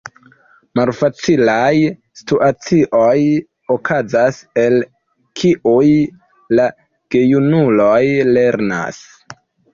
[0.77, 1.73] Malfacilaj
[2.21, 3.17] situacioj
[3.75, 4.79] okazas, el
[5.43, 5.85] kiuj
[6.61, 6.67] la
[7.17, 8.03] gejunuloj
[8.35, 9.03] lernas.